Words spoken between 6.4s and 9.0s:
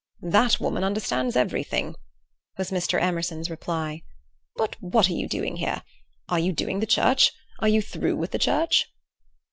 doing the church? Are you through with the church?"